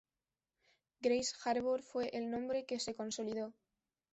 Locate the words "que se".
2.65-2.95